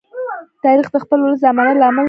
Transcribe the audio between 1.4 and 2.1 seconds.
د امانت لامل دی.